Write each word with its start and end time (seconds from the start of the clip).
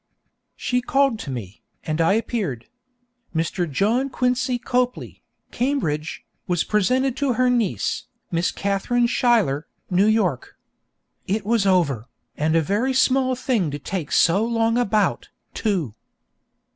She 0.55 0.81
called 0.81 1.19
to 1.19 1.29
me, 1.29 1.61
and 1.83 2.01
I 2.01 2.13
appeared. 2.13 2.65
Mr. 3.35 3.69
John 3.71 4.09
Quincy 4.09 4.57
Copley, 4.57 5.21
Cambridge, 5.51 6.25
was 6.47 6.63
presented 6.63 7.15
to 7.17 7.33
her 7.33 7.51
niece, 7.51 8.05
Miss 8.31 8.49
Katharine 8.49 9.07
Schuyler, 9.07 9.67
New 9.91 10.07
York. 10.07 10.57
It 11.27 11.45
was 11.45 11.67
over, 11.67 12.07
and 12.35 12.55
a 12.55 12.63
very 12.63 12.95
small 12.95 13.35
thing 13.35 13.69
to 13.69 13.77
take 13.77 14.11
so 14.11 14.43
long 14.43 14.75
about, 14.75 15.29
too. 15.53 15.93